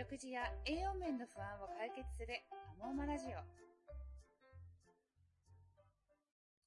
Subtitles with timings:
[0.00, 2.32] 食事や栄養面の不安を解決する
[2.72, 3.44] アモーマラジオ。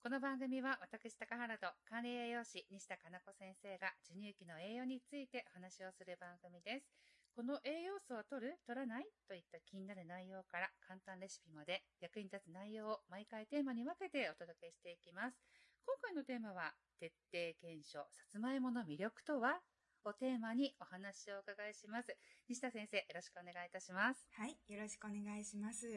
[0.04, 6.94] この番組は私高原と管理栄養士西田かな子先生が授乳期の栄養についてお話をする番組です。
[7.34, 15.42] この栄養素は取る取らないといった気になる内容から簡単レシピまで役に立つ内容を毎回テーマに分けてお届けしていきます。
[15.82, 16.70] 今回のテーマは
[17.02, 19.58] 徹底検証さつまいもの魅力とは？
[20.06, 22.16] をテーマにお話をお伺いします。
[22.50, 24.28] 西田先生、よろしくお願いいたします。
[24.36, 25.88] はい、よろしくお願いします。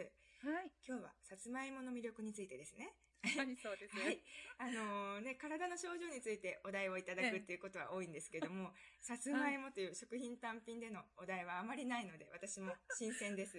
[0.46, 0.70] はい。
[0.86, 2.94] 今日はさつまいもの魅力についてですね。
[3.26, 4.04] はい、そうですね。
[4.04, 4.22] はい。
[4.58, 8.70] あのー、ね、体の症状についてお題をいただくっていうことは多いんですけども、
[9.02, 13.58] さつまいもという食品単品でのお題はあまりないので、私も新鮮です。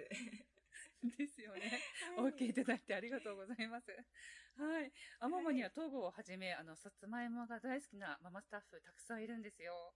[1.17, 1.83] ですよね。
[2.15, 3.91] はい、OK いただいてありがとうございます。
[4.57, 4.91] はい。
[5.19, 9.93] あママには東郷をはじめ、あの、さつまいもが大好きなママスタッフたくさんいるんですよ。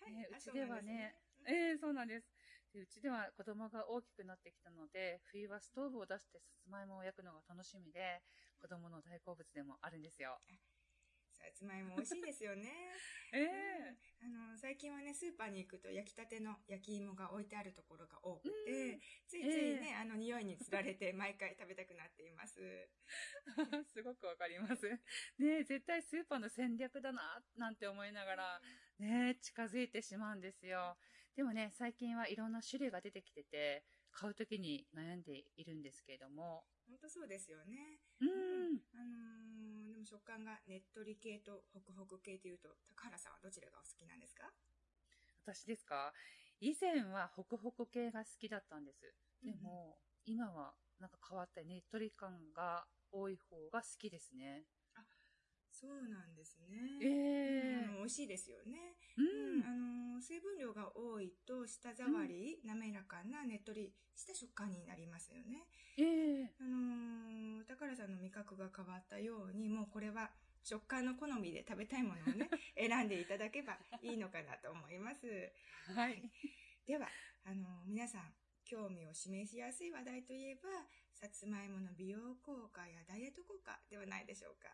[0.00, 1.14] はい、うちではね、
[1.46, 2.26] ええー、そうなんです
[2.72, 2.80] で。
[2.80, 8.22] うちでは子供が大きくなってきたので、冬はストーブを出してさつまいもを焼くのが楽しみで、
[8.60, 10.38] 子供の大好物でもあるんですよ。
[11.40, 12.68] さつまいも美味しいですよね。
[13.32, 22.60] え えー、あの、最近はね、スーパーに行くと焼きたての焼き芋が置いてあるところが多くて、ついついね、えー、あの匂いにつられて 毎回食べたくなっています。
[23.88, 24.86] すごくわかります。
[25.38, 28.62] ね絶対スーパーの戦略だな、なんて思いながら、
[29.00, 30.96] ね近づいてしまうんですよ。
[31.36, 36.64] でもね、最近はいろんな種類が出てきてて、買うときに悩んでいるんですけれども。
[36.86, 38.00] 本当そうですよね。
[38.20, 38.28] うん。
[38.92, 44.50] あのー、でも食感がねっとり系とホクホク系というと、高原さんはどちらがお好きなんですか？
[45.46, 46.12] 私ですか？
[46.60, 49.14] 以前はホクホク系が好きだったんです。
[49.42, 54.64] でも、うん、今はなんか変わったねっとり感が多い方が好きですね。
[55.82, 56.76] あ、そうなんですね。
[57.00, 58.96] ええー、うん、美味しいですよね。
[59.16, 59.64] うん。
[59.64, 59.74] あ
[60.16, 65.66] の、水分量が多いと舌触り、うん、滑らかなねっとりした食感になりますよね。
[65.96, 70.30] ええー、あの、高原さんの味覚が変わったように、もうこれは
[70.62, 75.52] 食感の好みで食べたいものをね、 選んでいただけばいいのかなと思います。
[75.94, 76.22] はい。
[76.86, 77.08] では、
[77.44, 80.62] あの、皆さん、興味を示しやすい話題といえば、
[81.12, 84.68] さつまいもの美容効果やダイエット効果ではないでしょうか。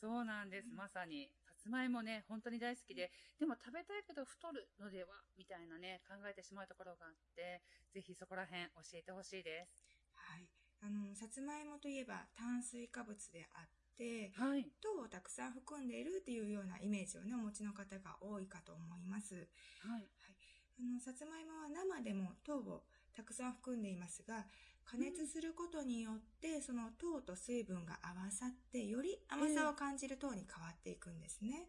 [0.00, 0.70] そうなんです。
[0.72, 1.28] まさに。
[1.42, 9.82] さつまいもね、本当に大好きで、でも食べたいけど太るのではみたいなね、考えてしまうところがあって、ぜひそこら辺教えてほしいです。
[10.14, 10.46] はい。
[10.80, 19.34] あの、さつまいもといえば炭水化物であって、はい、糖をたくさん含んでいるっていうようなイメージをね、お持ちの方が多いかと思います。
[19.82, 20.06] はい。
[20.22, 20.38] はい。
[20.78, 22.86] あの、さつまいもは生でも糖を
[23.18, 24.46] たくさん含んでいますが、
[24.84, 31.66] 加熱することによって、その糖と水分が合わさって、より甘さを感じる糖に変わっていくんですね。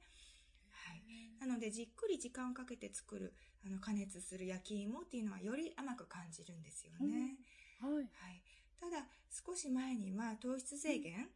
[0.69, 1.01] はい。
[1.39, 3.33] なので、じっくり時間をかけて作る、
[3.65, 7.39] あの、加熱する焼き芋っていうのは、より甘く感じるんですよね。
[7.81, 7.93] はい。
[7.93, 7.99] は
[8.29, 8.43] い。
[8.79, 11.31] ただ、少し前には糖質制限、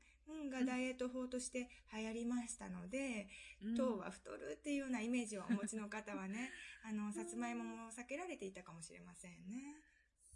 [0.49, 3.27] がダイエット法として流行りましたので、
[3.63, 6.51] うん、糖は太るっていうようなイメージをお持ちの方はね、
[6.87, 9.75] あの、さつまいもも避けられていたかもしれませんね。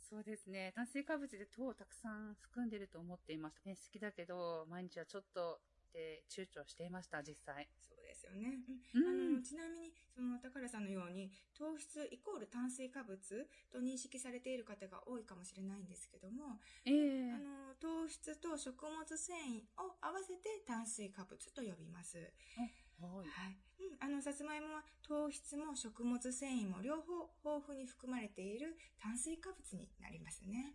[0.10, 0.72] そうですね。
[0.74, 3.70] 炭水化物で糖をたくさん含んでると思っていました。
[3.70, 7.68] ね、好きだけど、毎日はちょっとって躊躇していました、実際。
[7.80, 8.60] そうですよね。
[8.94, 13.18] うん、あのちなみに、その、高原さんのように、糖質イコール炭水化物
[13.72, 22.18] と認識されている方が多いかもしれないんですけども、えー、あの糖質と食物繊維を合わせて炭水化物と呼びます。
[22.18, 22.74] はい。
[23.00, 23.58] はい。
[23.80, 23.98] うん。
[24.00, 30.74] あの、さつまいもは糖質も食物繊維も両方豊富に含まれている炭水化物になりますね。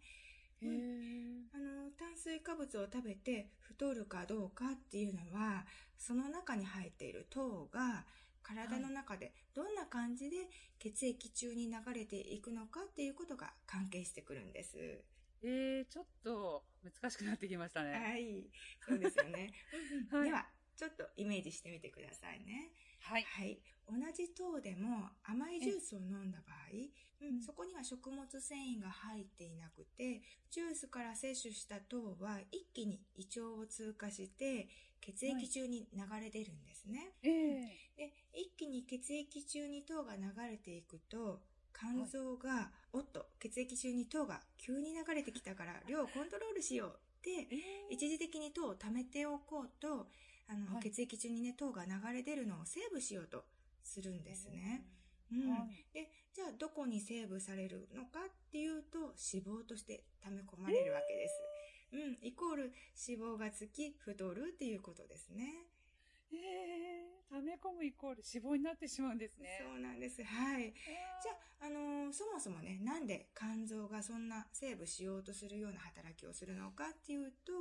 [0.68, 5.66] うん、あの、炭水化物を食べて太るかどうかっていうのは、
[5.98, 8.04] その中に入っている糖が
[8.42, 10.36] 体の中でどんな感じで
[10.78, 15.04] 血液中に流れていくのかっていうことが関係してくるんです。
[15.44, 17.92] えー、ちょっと難しくなってきましたね。
[17.92, 18.50] はい。
[18.86, 19.50] そうですよね。
[20.10, 20.46] はい、では、
[20.76, 22.70] ちょっとイメージしてみてくださいね。
[23.02, 23.22] はい。
[23.22, 23.58] はい。
[23.88, 34.68] 同じ糖でも甘いジュースを飲んだ場合、うん、そこには食物繊維が入っていなくて、ジュースから摂取した糖は一気に胃腸を通過して
[35.00, 37.12] 血液中に流れ出るんですね。
[37.22, 41.40] はい、えー、で、一気に血液中に糖が流れていくと、
[41.74, 47.48] 肝臓が、はい、おっと、血液中に糖が急に流れてきたから量をコントロールしようって、
[47.90, 50.06] 一時的に糖を貯めておこうと、
[50.48, 53.44] あの、はい、血液中にね、糖が流れ出るのをセーブしようと
[53.82, 54.86] するんですね。
[55.32, 61.34] うん、はい、で、じゃあどこにセーブされるのかっていうと、脂肪として溜め込まれるわけです。
[61.92, 65.66] うん、イコール脂肪がつき太るっていうことですね。
[66.32, 69.60] えー、溜め込むイコール脂肪になってしまうんですね。
[69.62, 70.22] そうなんです。
[70.24, 70.72] はい。
[71.22, 71.32] じゃ
[71.62, 77.52] あ、あのーそもそもね、なんで肝臓がそんなセーブしようとするような働きをするのかっていうと、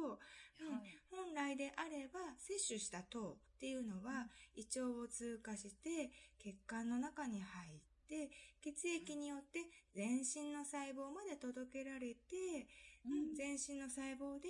[0.59, 8.29] うんはい本来であれば摂取した糖っていうのは胃腸を通過して血管の中に入って
[8.61, 9.59] 血液によって
[9.93, 12.67] 全身の細胞まで届けられて、
[13.05, 14.49] うん、全身の細胞で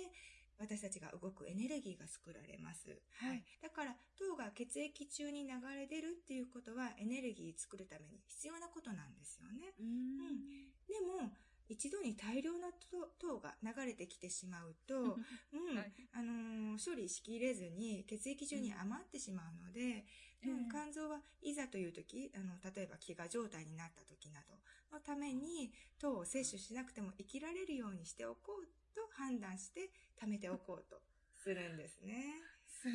[0.58, 3.02] 私たちが動くエネルギーが作られます。
[3.18, 3.44] はい。
[3.60, 9.74] だから糖が血液中に流れ出るっていうことはエネルギー作るために必要なことなんですよね。
[9.78, 10.72] うん。
[10.86, 11.32] でも、
[11.68, 15.18] 一度に大量な糖糖が流れてきてしまうと、
[15.52, 15.92] うん、はい。
[16.12, 20.06] あのー処理しきれずに血液中に余ってしまうので、
[20.44, 20.50] うん。
[20.50, 20.58] うん。
[20.60, 20.68] ええ。
[20.70, 24.58] 肝臓はいざという時、あの、例えば飢餓状態になった時など
[24.90, 29.90] のために糖を摂取しなくても生きられるようにしておこうと判断して
[30.20, 31.00] 貯めておこうと
[31.34, 32.40] するんですね。
[32.66, 32.88] す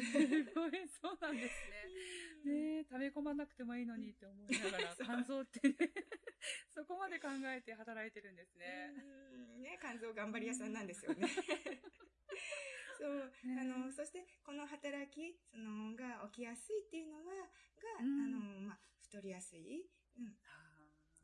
[0.54, 0.72] ごい、
[1.02, 1.56] そうなんです
[2.46, 2.54] ね。
[2.54, 5.76] ねえ、溜め込まなくてもいいのにって思いながら、 肝臓ってね、
[6.72, 8.94] そこまで考えて働いてるんですね。
[8.96, 9.62] うん。
[9.62, 11.28] ね、肝臓頑張り屋さんなんですよね。
[12.98, 13.62] そう、ね。
[13.62, 18.22] あの、そして、この働き、その、が起きやすいっていうのは、が、うん。
[18.22, 20.68] あの、まあ、太りやすい、うん、っあ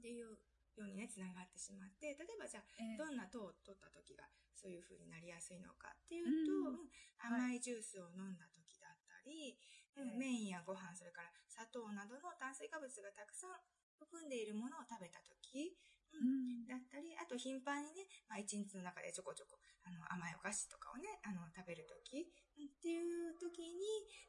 [0.02, 0.38] ていう
[0.82, 6.90] ようにね、つながってしまって、例えばじゃあ、ーええどんな糖を取った時が、そういう風になりやすいのかっていうと、うんうん
[7.24, 9.56] 甘いジュースを飲んだ時だったり、
[9.96, 13.56] うんええ麺やご飯、それから砂糖などの炭水化物がたくさん
[13.96, 15.78] 含んでいるものを食べた時、
[16.12, 16.68] ううんん。
[16.68, 22.28] だったり、あと頻繁にね、まあ一日の中でちょこちょこ、あの、甘いお菓子とかをね、あの、食べるとき、
[22.58, 23.80] うんっていう時に、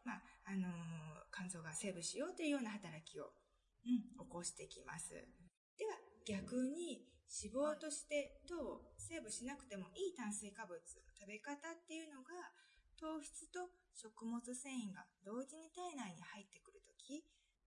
[0.04, 3.34] まあ、あのー肝臓がセーブしようというような働きを、
[3.84, 5.26] うん、起こしてきます。
[6.24, 12.32] 逆に、脂肪として糖をセーブしなくてもいい炭水化物、食べ方っていうのが、
[12.96, 17.24] 糖質と食物繊維が同時に体内に入ってくるとき、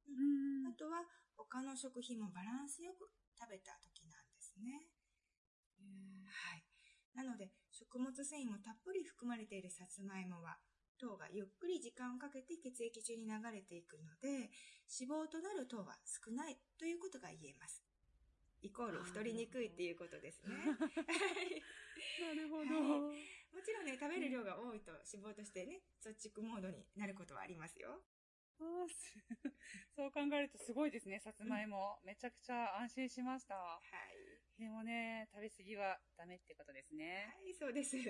[0.07, 1.03] うんあとは
[1.35, 4.87] 他の食品もバランスよく食べた時なんですね。
[6.25, 6.63] はい。
[7.15, 10.57] なので、食物繊維もたっぷり含まれているさつまいもは、
[10.99, 14.49] 糖がゆっくり時間をかけて血液中に流れていくので、
[14.89, 17.86] 脂肪となる糖は少ないということが言えます。
[18.61, 20.55] イコール太りにくいっていうことですね。
[20.55, 20.73] は
[21.43, 21.63] い
[22.21, 23.09] なるほど。
[23.09, 28.01] もちろんね、食べる量が多いと脂肪としてね、貯蓄モードになることはありますよ。
[29.95, 31.99] そう考えるとすごいですね、さつまいも。
[32.03, 33.55] めちゃくちゃ安心しました。
[33.55, 34.26] はい。
[34.57, 37.29] でもね、食べ過ぎはダメってことですね。
[37.29, 37.95] はい、そうです。
[37.97, 38.01] は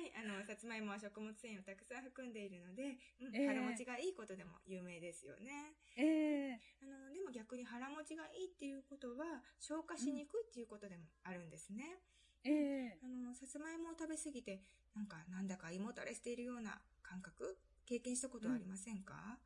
[0.00, 5.76] い、あの、さつまいもは食物繊維をたくさん含んでいるので、うんええ腹持ちがいいことでも有名ですよね。
[5.96, 12.00] ええあの、でも逆に腹持ちがいいっていうことは、消化しにくいっていうことでもあるんですね。
[12.44, 14.62] ええあの、さつまいもを食べ過ぎて、
[14.94, 19.38] なんか、なんだか胃もたれしているような感覚、経験したことはありませんか、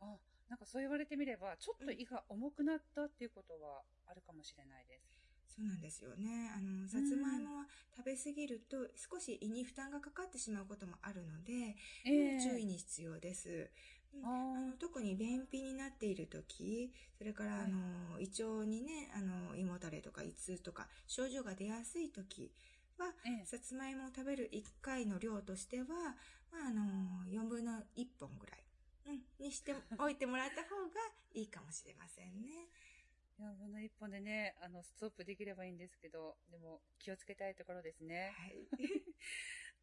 [0.00, 0.18] あ、
[0.48, 5.18] なんかそう言われてみれば、ちょっと胃が重くなったっていうことはあるかもしれないです。
[5.48, 6.50] そうなんですよね。
[6.56, 7.66] あの、さつまいもは
[7.96, 13.70] 食べ過ぎると少し胃に負担がかかってしまうこともあるので、え注意に必要です。
[14.12, 14.28] うん。
[14.54, 17.64] あの特に便秘になっている時、それから、はい。
[17.64, 22.52] あの、胃腸にね、あの、胃もたれとか胃痛とか症状が出やすい時
[22.98, 23.44] は、ええ。
[23.44, 25.86] さつまいもを食べる1回の量としては、
[26.52, 28.64] まあ、あの、4分の1本ぐらい、
[29.08, 31.00] うん、にしておいてもらった方が
[31.32, 32.68] いいかもしれませんね。
[33.40, 38.32] 4分の1本でね、あの、ストップできればいいんですけど、でも気をつけたいところですね。
[38.36, 38.66] はい。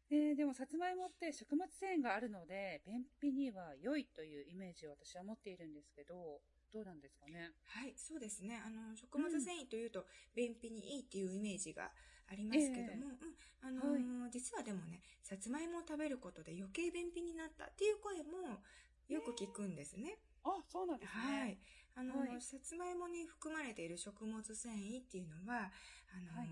[0.08, 6.40] ででも、さつまいもって食物繊維があるので、便秘には良いというイメージを私は持っているんですけど、
[6.70, 7.50] どうなんですかね？
[7.64, 8.60] はい、そうですね。
[8.64, 11.90] あの、食物繊維というと、便秘にいいっていうイメージが
[12.28, 18.62] ありますけども、うん、あのー実はでもね、さつまいもを食べることで余計便秘になったっていう声も
[19.08, 20.18] よく聞くんですね。
[20.44, 21.22] あ、そうなんですね。
[21.22, 21.58] はい。
[21.94, 25.70] あのーはいさつまいもに含まれている食物繊維っていうのは、
[26.12, 26.48] あのーはい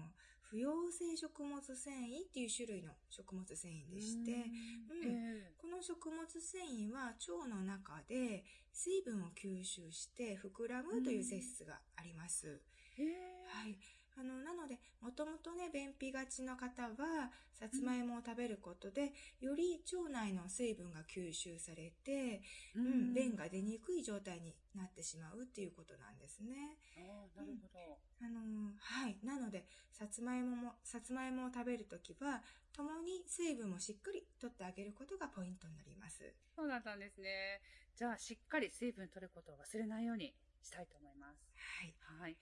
[0.47, 12.63] 不溶性食物繊維っていう種類の食物繊維でして、うんうんえこの食物繊維は腸の中で水分を吸収して膨らむという性質があります。
[12.99, 13.79] ええはい。
[14.16, 22.42] あの、なので、もともとね、便秘がちの方は、さつまいもを食べることで、より腸内の水分が吸収されて、
[22.75, 26.78] うん、便が出にくい状態になってしまうっていうことなんですね。
[26.97, 27.99] あーなるほど。
[28.21, 29.18] あのーはい。
[29.25, 32.42] なので、さつまいもも、さつまいもを食べるときは、
[32.73, 36.35] 共に水分をしっかり取ってあげることがポイントになります。
[36.54, 37.61] そうだったんですね。
[37.97, 41.38] じゃあ、しっかり水分取ることを忘れないようにしたいと思います。
[41.56, 41.94] はい。
[42.21, 42.37] はい。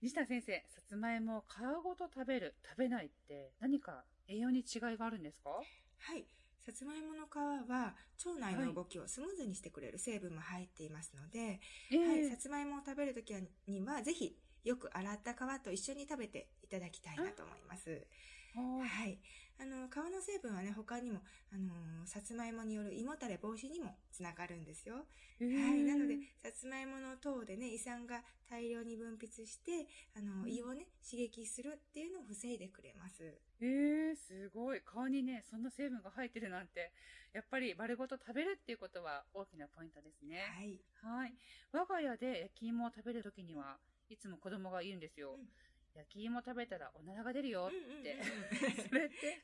[0.00, 5.50] 西田先生、さつまいもを皮ごと食べる、食べないって何か栄養に違いがあるんですか？
[5.50, 6.26] はい。
[6.66, 7.36] さつまいもの皮
[7.70, 13.32] は腸内の動きをスムーズにしてくれる成分も入っていますので、えーはい、さつまいもを食べるとき
[13.66, 17.90] にはぜひよく洗った皮と一緒に食べていただきたいなと思います。
[17.90, 19.18] はいはい。
[19.60, 21.20] あの、皮の成分はね、他にも、
[21.52, 25.06] あのさつまいもによる胃もたれ防止にもつながるんですよ。
[25.40, 25.82] えーはい。
[25.84, 29.86] なので、さつまいもの糖でね、胃酸が大量に分泌して、
[30.16, 33.40] あの、うん胃をね、刺激するっていうのを防いでくれます。
[33.60, 34.80] えー、すごい。
[34.80, 36.92] 皮にね、そんな成分が入ってるなんて、
[37.32, 40.40] やっぱり丸ごと食べるっていうことは大きなポイントですね。
[40.56, 40.80] はい。
[41.02, 41.34] はい。
[41.72, 45.34] 我が家で焼き芋を食べるときには、いつも子供が言うんですよ。
[45.34, 45.48] うん
[45.96, 47.76] 焼き芋食べたらおならが出るよって。
[47.82, 49.42] うんうんうんそれって、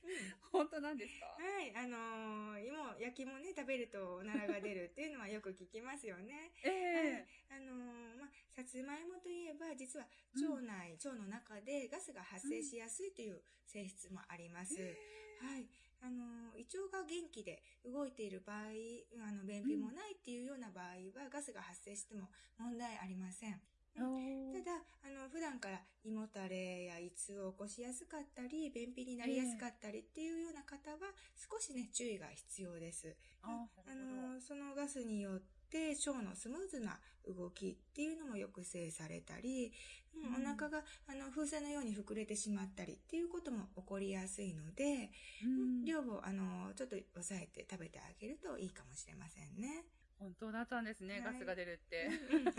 [0.53, 1.27] 本当なんですか？
[1.35, 1.75] はい。
[1.75, 6.53] あのー、芋、焼き芋ね、食べるとおならが出るっていうのはよく聞きますよね。
[6.63, 10.07] ええあのーまあ、さつまいもといえば、実は
[10.37, 14.79] 腸内、腸の中でガスが発生しやすいという性質もあります。
[14.79, 15.67] はい。
[16.03, 18.71] あのー、胃腸が元気で動いている場合、
[19.27, 23.61] あの、便秘もないっていうような場合は、ガスが発生しても問題ありません。
[23.95, 33.17] ただ、あの、普段から胃もたれや胃痛を起こしやすかったり、便秘になりやすかったりっていうような方は、少しね、注意が必要です。
[33.43, 45.11] あの、そのガスによって腸のスムーズな動きっていうのも抑制されたり、うんうんお腹があの風船のように膨れてしまったりっていうことも起こりやすいので、
[45.45, 45.85] うん。
[45.85, 49.85] 量をあのちょっと抑えて食べてあげるといいかもしれませんね。
[50.19, 52.09] 本当だったんですね、はいガスが出るって。
[52.33, 52.51] う ん帰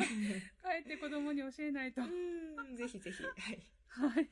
[0.82, 2.02] って子供に教えないと。
[2.02, 3.24] うんぜひぜひ。
[3.24, 3.60] はい。
[3.88, 4.28] はい。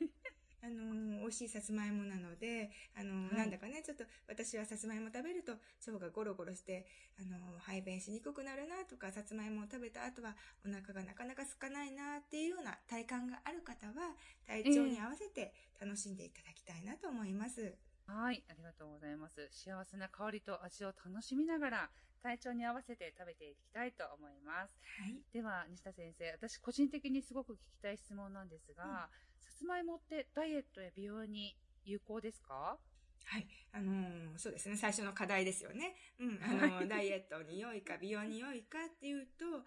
[0.64, 6.88] あの美味しいさつまいもなので、あのはいなんだかね、ちょっと私はさつまいも食べると腸がゴロゴロして、
[7.20, 14.16] あの排便しにくくなるなとか、さつまいもを食べた後はお腹がなかなか空かないなっていうような体感がある方は、
[14.48, 17.76] 体調に合わせて楽しんでいただきたいなと思います。
[18.06, 19.50] はい、ありがとうございます。
[19.52, 21.90] 幸せな香りと味を楽しみながら、
[22.22, 24.74] 体調に合わせて食べていきたいと思います。
[25.02, 25.22] はい。
[25.34, 31.56] では、西田先生、私個人的にすごく聞きたい質問なんですが、さつまいもってダイエットや美容に
[31.86, 32.78] 有効ですか？
[33.26, 33.48] はい。
[33.72, 34.76] あのーそうですね。
[34.76, 35.96] 最初の課題ですよね。
[36.20, 36.40] うん。
[36.44, 39.64] あのーはいダイエットに良いか、美容に良いかっていうと、うん、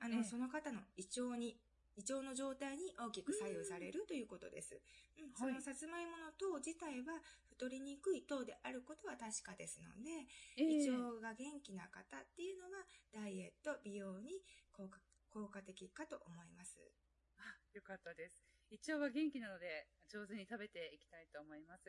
[0.00, 1.58] あの、ええその方の胃腸に、
[1.96, 4.80] 胃腸の状態に大きく左右されるということです。
[5.18, 7.20] うん、そはいのさつまいもの糖自体は
[7.58, 10.10] 太りにくい糖であることは確かですので、
[10.56, 12.70] え胃え腸が元気な方っていうのは、
[13.12, 15.00] ダイエット、美容に効果
[15.30, 16.92] 効果的かと思います。
[17.36, 18.44] あよかったです。
[18.70, 21.88] 胃腸は元気なので、上手に食べていきたいと思います。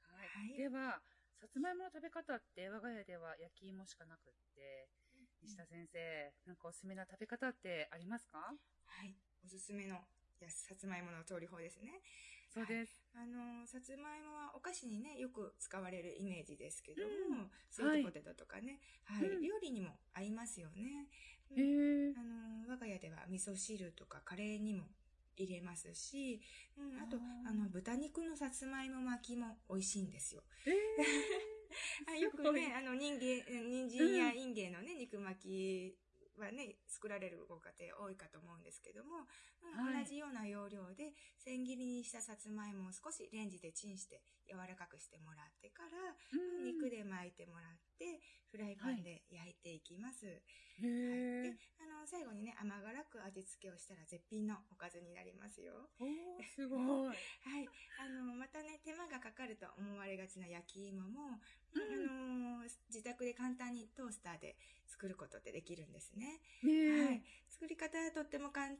[0.00, 0.28] はい。
[0.28, 1.02] はいでは、
[1.40, 4.90] さつまいもの食べ方って我が家では焼き芋しかなくって、
[5.42, 8.56] 西田先生、なんかおすすめな食べ方ってありますか？
[8.84, 9.16] はい。
[9.44, 9.96] おすすめの
[10.40, 12.00] やさつまいもの調理法ですね。
[12.48, 12.97] そうです。
[13.14, 17.08] あの、さつまいもはお菓子にね、よく使われるイメージですけども、
[17.40, 17.50] うん。
[17.70, 19.42] スイートポテトとかね、はい、うん。
[19.42, 21.08] 料理にも合いますよね。
[21.56, 22.14] へえ。
[22.16, 24.84] あの、我が家では味噌汁とかカレーにも
[25.36, 26.40] 入れますし、
[26.76, 30.42] うん、あと、あの、豚肉のさつまいも巻きも美味しいんですよ。
[30.66, 30.72] え
[32.10, 35.96] あよくね、あの、人参、人参やインゲンのね、肉巻き
[36.40, 39.26] はね、作られるご家庭多いかと思うんですけども、うんはい
[39.62, 45.88] 同じような要領で、千切りにしたさつまいもを少しレンジでチンして柔らかくしてもらってから、
[46.32, 50.26] うん肉で巻いてもらって、フライパンで焼いていきます。
[50.26, 50.42] へはい、
[50.82, 55.90] えで。、あの、最後にね、甘辛く味付けをしたら絶品のおかずになりますよ。
[55.98, 56.08] おー、
[56.54, 56.80] すごい。
[57.08, 57.68] はい。
[57.98, 61.40] あの、またね、手間がかかると思われがちな焼き芋も、
[61.74, 66.40] うんあの、自宅で簡単にトースターで作ることってできるんですね。
[66.62, 67.22] ねはい。
[67.48, 68.76] 作り方はとっても簡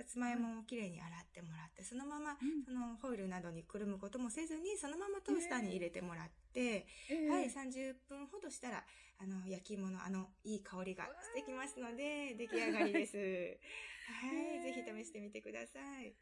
[0.00, 8.84] さつまいもをきれいに洗ってもらって、そのまま、うんそのホイルなどにくるむこともせずに、そのままトースターに入れてもらって、えはい、30分ほどしたら、
[9.20, 13.16] あの、焼き芋のあの、いい香りがしてきますので、出来上がりです。
[14.08, 14.24] は
[14.56, 16.16] い、ぜひ試してみてください。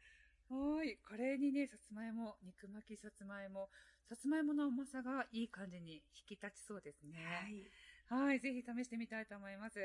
[0.49, 0.97] はい。
[0.97, 3.69] カレーにね、さつまいも、肉巻きさつまいも、
[4.09, 7.17] さつまいもの甘さがいい感じに引き立ちそうですね。
[7.23, 7.71] はい。
[8.09, 8.39] はい。
[8.39, 9.79] ぜひ試してみたいと思います。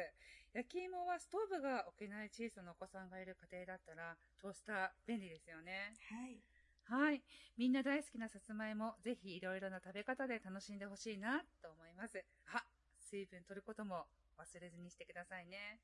[0.54, 5.92] 焼き芋はストーブが置けない小さなお子さんがいる家庭だったら、トースター便利ですよね。
[6.08, 6.40] はい。
[6.86, 7.22] はい。
[7.56, 12.24] みんな大好きなさつまいも、ぜひいろいろな食べ方で楽しんでほしいなと思います。
[12.52, 12.64] あ、
[12.98, 14.06] 水分取ることも
[14.38, 15.80] 忘れずにしてくださいね。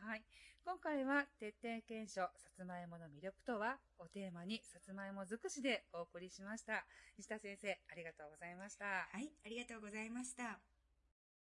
[0.00, 0.22] はい。
[0.64, 6.86] 今回は徹底検証、さつまいもの魅力とはをテーマにさつまいも尽くしでお送りしました。
[7.18, 8.84] 西田先生、ありがとうございました。
[8.84, 10.71] はい、ありがとうございました。